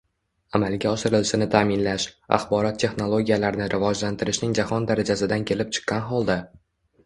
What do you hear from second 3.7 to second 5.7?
rivojlantirishning jahon darajasidan